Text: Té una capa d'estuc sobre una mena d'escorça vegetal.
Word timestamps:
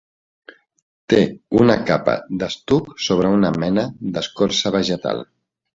Té 1.13 1.19
una 1.59 1.75
capa 1.91 2.17
d'estuc 2.45 2.91
sobre 3.09 3.35
una 3.39 3.55
mena 3.61 3.89
d'escorça 4.17 4.75
vegetal. 4.81 5.29